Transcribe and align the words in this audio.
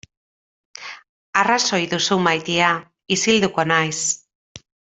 Arrazoi 1.41 1.81
duzu 1.93 2.19
maitea, 2.29 2.71
isilduko 3.17 3.67
naiz. 3.75 3.95